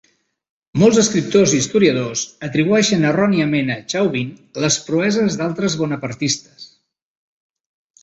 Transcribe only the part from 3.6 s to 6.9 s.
a Chauvin les proeses d'altres bonapartistes.